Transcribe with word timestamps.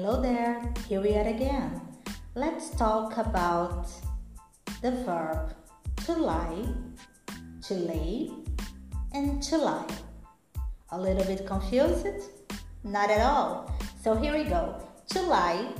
Hello 0.00 0.22
there, 0.22 0.62
here 0.86 1.00
we 1.00 1.16
are 1.16 1.26
again. 1.26 1.80
Let's 2.36 2.70
talk 2.70 3.16
about 3.16 3.88
the 4.80 4.92
verb 4.92 5.52
to 6.04 6.12
lie, 6.12 6.68
to 7.62 7.74
lay, 7.74 8.30
and 9.12 9.42
to 9.42 9.56
lie. 9.58 9.88
A 10.92 11.00
little 11.00 11.24
bit 11.24 11.48
confused? 11.48 12.30
Not 12.84 13.10
at 13.10 13.22
all. 13.22 13.74
So 14.00 14.14
here 14.14 14.32
we 14.32 14.44
go. 14.44 14.80
To 15.08 15.22
lie, 15.22 15.72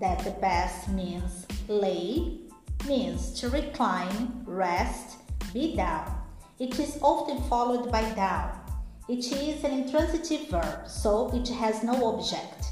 that 0.00 0.24
the 0.24 0.30
past 0.30 0.88
means 0.88 1.46
lay, 1.68 2.40
means 2.88 3.38
to 3.40 3.50
recline, 3.50 4.42
rest, 4.46 5.18
be 5.52 5.76
down. 5.76 6.18
It 6.58 6.80
is 6.80 6.98
often 7.02 7.42
followed 7.42 7.92
by 7.92 8.10
down. 8.14 8.58
It 9.06 9.30
is 9.30 9.62
an 9.64 9.72
intransitive 9.72 10.48
verb, 10.48 10.88
so 10.88 11.30
it 11.34 11.46
has 11.50 11.84
no 11.84 12.14
object. 12.14 12.65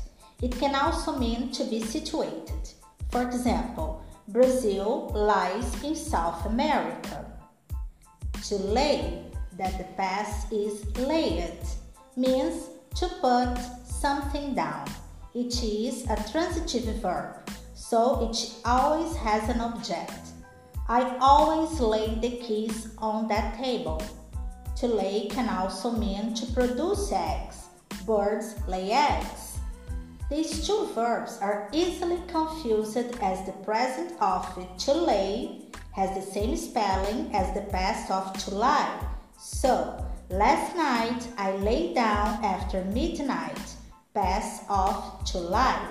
It 0.44 0.58
can 0.58 0.74
also 0.74 1.18
mean 1.18 1.50
to 1.52 1.64
be 1.64 1.80
situated. 1.80 2.68
For 3.10 3.22
example, 3.22 4.04
Brazil 4.28 5.10
lies 5.14 5.82
in 5.82 5.96
South 5.96 6.44
America. 6.44 7.24
To 8.48 8.56
lay, 8.56 9.24
that 9.56 9.78
the 9.78 9.88
past 9.96 10.52
is 10.52 10.84
laid, 10.98 11.60
means 12.14 12.68
to 12.96 13.08
put 13.22 13.56
something 13.86 14.54
down. 14.54 14.84
It 15.34 15.62
is 15.64 16.04
a 16.10 16.16
transitive 16.30 16.96
verb, 16.96 17.48
so 17.72 18.28
it 18.28 18.36
always 18.66 19.16
has 19.16 19.48
an 19.48 19.62
object. 19.62 20.12
I 20.90 21.16
always 21.22 21.80
lay 21.80 22.18
the 22.20 22.36
keys 22.44 22.88
on 22.98 23.28
that 23.28 23.56
table. 23.56 24.02
To 24.76 24.88
lay 24.88 25.26
can 25.28 25.48
also 25.48 25.92
mean 25.92 26.34
to 26.34 26.44
produce 26.52 27.10
eggs. 27.12 27.64
Birds 28.04 28.56
lay 28.68 28.92
eggs. 28.92 29.43
These 30.30 30.66
two 30.66 30.88
verbs 30.94 31.38
are 31.42 31.68
easily 31.70 32.18
confused 32.28 32.96
as 32.96 33.44
the 33.44 33.52
present 33.62 34.12
of 34.22 34.46
to 34.78 34.94
lay 34.94 35.60
has 35.92 36.14
the 36.14 36.32
same 36.32 36.56
spelling 36.56 37.34
as 37.34 37.52
the 37.52 37.60
past 37.70 38.10
of 38.10 38.32
to 38.44 38.54
lie. 38.54 39.00
So, 39.38 40.02
last 40.30 40.74
night 40.76 41.28
I 41.36 41.52
lay 41.58 41.92
down 41.92 42.42
after 42.42 42.82
midnight, 42.86 43.58
past 44.14 44.62
of 44.70 45.24
to 45.26 45.38
lie. 45.38 45.88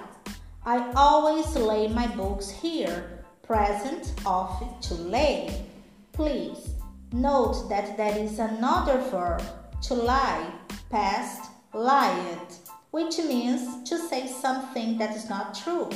I 0.66 0.92
always 0.95 1.56
lay 1.56 1.88
my 1.88 2.08
books 2.08 2.50
here, 2.50 3.23
present 3.44 4.14
of 4.26 4.50
to 4.81 4.95
lay. 4.95 5.64
Please 6.11 6.72
note 7.11 7.70
that 7.70 7.98
there 7.98 8.17
is 8.17 8.39
another 8.39 8.98
verb, 9.11 9.44
to 9.84 9.94
lie, 9.94 10.52
past, 10.89 11.52
lied 11.73 12.48
which 12.94 13.17
means 13.17 13.89
to 13.89 13.97
say 13.97 14.27
something 14.27 14.99
that 14.99 15.16
is 15.16 15.27
not 15.27 15.55
true. 15.55 15.89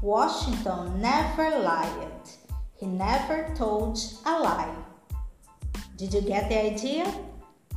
Washington 0.00 0.98
never 0.98 1.50
lied. 1.58 2.24
He 2.80 2.86
never 2.86 3.52
told 3.54 3.98
a 4.24 4.40
lie. 4.40 4.74
Did 5.98 6.14
you 6.14 6.22
get 6.22 6.48
the 6.48 6.72
idea? 6.72 7.04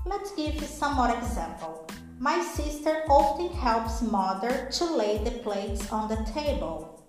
Let's 0.06 0.31
give 0.31 0.64
some 0.64 0.95
more 0.95 1.14
example. 1.14 1.90
My 2.20 2.42
sister 2.42 3.03
often 3.09 3.50
helps 3.50 4.02
mother 4.02 4.70
to 4.72 4.95
lay 4.95 5.18
the 5.18 5.31
plates 5.44 5.92
on 5.92 6.08
the 6.08 6.23
table. 6.31 7.06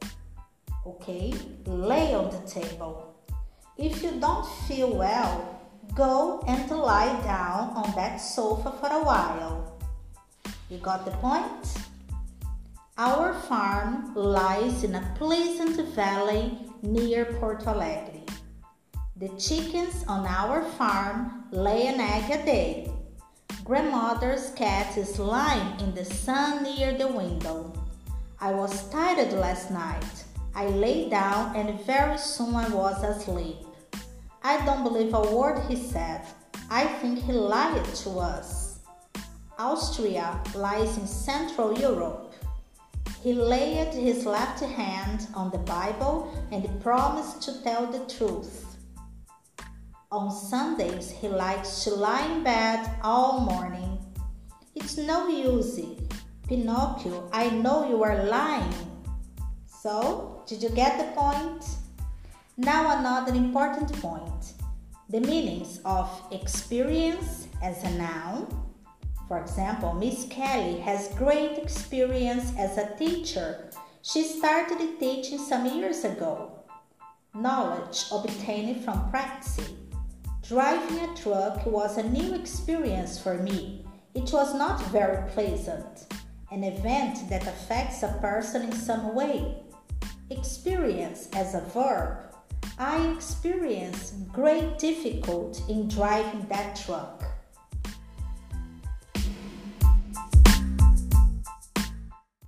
Okay, 0.85 1.33
lay 1.67 2.17
on 2.17 2.31
the 2.31 2.43
table. 2.51 3.15
If 3.77 4.03
you 4.03 4.11
don't 4.19 4.45
feel 4.67 4.93
well, 4.93 5.63
go 5.95 6.43
and 6.49 6.69
lie 6.69 7.15
down 7.23 7.71
on 7.77 7.95
that 7.95 8.17
sofa 8.17 8.73
for 8.81 8.91
a 8.91 9.05
while. 9.05 9.78
You 10.69 10.77
got 10.79 11.07
the 11.07 11.13
point? 11.13 11.79
Our 12.99 13.33
farm 13.33 14.15
lies 14.15 14.85
in 14.85 14.95
a 14.97 15.15
pleasant 15.17 15.81
valley 15.95 16.59
near 16.83 17.25
Porto 17.41 17.71
Alegre. 17.71 18.21
The 19.17 19.29
chickens 19.39 20.05
on 20.07 20.27
our 20.27 20.63
farm 20.77 21.45
lay 21.51 21.87
an 21.87 22.01
egg 22.01 22.31
a 22.31 22.45
day. 22.45 22.91
Grandmother's 23.65 24.51
cat 24.51 24.95
is 24.99 25.19
lying 25.19 25.81
in 25.81 25.95
the 25.95 26.05
sun 26.05 26.65
near 26.65 26.93
the 26.93 27.09
window. 27.09 27.73
I 28.39 28.53
was 28.53 28.91
tired 28.91 29.33
last 29.33 29.71
night. 29.71 30.25
I 30.55 30.67
lay 30.67 31.09
down 31.09 31.57
and 31.57 31.81
very 31.87 32.19
soon 32.19 32.55
I 32.55 32.69
was 32.69 33.03
asleep. 33.03 33.57
I 34.43 34.65
don't 34.67 34.85
believe 34.85 35.15
a 35.15 35.35
word 35.35 35.63
he 35.67 35.77
said. 35.77 36.27
I 36.71 36.85
think 37.01 37.21
he 37.21 37.33
lied 37.33 37.85
to 37.85 38.11
us. 38.19 38.68
Austria 39.59 40.41
lies 40.55 40.97
in 40.99 41.07
Central 41.07 41.77
Europe. 41.77 42.33
He 43.25 43.33
laid 43.33 43.93
his 43.93 44.25
left 44.25 44.61
hand 44.61 45.27
on 45.35 45.51
the 45.51 45.59
Bible 45.59 46.33
and 46.53 46.81
promised 46.81 47.43
to 47.43 47.61
tell 47.65 47.87
the 47.87 48.07
truth. 48.07 48.77
On 50.13 50.31
Sundays, 50.31 51.11
he 51.11 51.27
likes 51.27 51.83
to 51.83 51.91
lie 51.91 52.25
in 52.27 52.45
bed 52.45 52.89
all 53.03 53.41
morning. 53.41 53.99
It's 54.77 54.97
no 54.97 55.27
use. 55.27 55.81
Pinocchio, 56.47 57.29
I 57.33 57.51
know 57.51 57.89
you 57.89 58.01
are 58.05 58.25
lying. 58.27 58.75
So, 59.67 60.45
did 60.47 60.63
you 60.63 60.71
get 60.71 60.99
the 60.99 61.21
point? 61.21 61.65
Now, 62.57 62.97
another 63.01 63.35
important 63.35 63.93
point 64.01 64.55
the 65.11 65.21
meanings 65.21 65.81
of 65.85 66.09
experience 66.31 67.49
as 67.61 67.83
a 67.83 67.91
noun 67.99 68.68
for 69.29 69.39
example, 69.39 69.93
Miss 69.93 70.27
Kelly 70.31 70.79
has 70.81 71.15
great 71.15 71.59
experience 71.59 72.51
as 72.57 72.79
a 72.79 72.97
teacher. 72.97 73.69
She 74.01 74.25
started 74.25 74.99
teaching 74.99 75.39
some 75.39 75.67
years 75.67 76.03
ago. 76.05 76.65
Knowledge 77.35 78.07
obtained 78.11 78.83
from 78.83 79.11
practicing. 79.11 79.77
Driving 80.43 81.01
a 81.01 81.15
truck 81.15 81.67
was 81.67 81.99
a 81.99 82.09
new 82.09 82.35
experience 82.35 83.21
for 83.21 83.35
me. 83.35 83.85
It 84.15 84.33
was 84.33 84.55
not 84.55 84.81
very 84.87 85.29
pleasant. 85.33 86.07
An 86.51 86.65
event 86.65 87.29
that 87.29 87.47
affects 87.47 88.03
a 88.03 88.19
person 88.23 88.63
in 88.63 88.73
some 88.73 89.15
way. 89.15 89.63
Experience 90.31 91.29
as 91.35 91.55
a 91.55 91.61
verb. 91.61 92.35
I 92.79 93.07
experienced 93.09 94.33
great 94.33 94.79
difficulty 94.79 95.63
in 95.71 95.89
driving 95.89 96.47
that 96.49 96.77
truck. 96.77 97.38